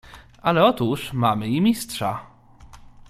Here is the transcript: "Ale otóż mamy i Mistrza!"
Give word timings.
"Ale 0.41 0.65
otóż 0.65 1.13
mamy 1.13 1.47
i 1.47 1.61
Mistrza!" 1.61 2.21